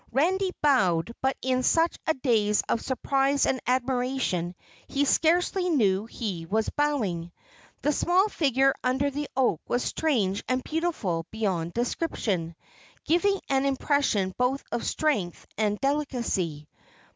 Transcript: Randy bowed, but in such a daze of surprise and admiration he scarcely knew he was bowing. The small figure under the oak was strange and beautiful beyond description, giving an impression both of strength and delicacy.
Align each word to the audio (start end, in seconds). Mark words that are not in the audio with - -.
Randy 0.11 0.49
bowed, 0.63 1.13
but 1.21 1.37
in 1.43 1.61
such 1.61 1.95
a 2.07 2.15
daze 2.15 2.63
of 2.67 2.81
surprise 2.81 3.45
and 3.45 3.61
admiration 3.67 4.55
he 4.87 5.05
scarcely 5.05 5.69
knew 5.69 6.07
he 6.07 6.47
was 6.47 6.69
bowing. 6.71 7.31
The 7.83 7.91
small 7.91 8.27
figure 8.27 8.73
under 8.83 9.11
the 9.11 9.29
oak 9.37 9.61
was 9.67 9.83
strange 9.83 10.43
and 10.49 10.63
beautiful 10.63 11.27
beyond 11.29 11.73
description, 11.75 12.55
giving 13.05 13.41
an 13.47 13.63
impression 13.67 14.33
both 14.39 14.63
of 14.71 14.87
strength 14.87 15.45
and 15.55 15.79
delicacy. 15.81 16.67